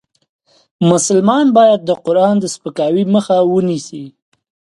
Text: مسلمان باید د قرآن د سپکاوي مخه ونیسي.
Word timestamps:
مسلمان 0.89 1.45
باید 1.57 1.79
د 1.85 1.91
قرآن 2.05 2.35
د 2.39 2.45
سپکاوي 2.53 3.03
مخه 3.15 3.35
ونیسي. 3.53 4.05